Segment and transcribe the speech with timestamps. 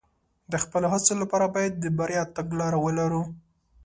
[0.51, 3.23] د خپلو هڅو لپاره باید د بریا تګلاره ولرو.